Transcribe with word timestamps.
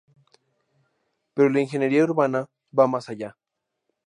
Pero 1.35 1.49
la 1.49 1.59
ingeniería 1.61 2.03
urbana 2.03 2.49
va 2.71 2.87
más 2.87 3.07
allá. 3.09 3.37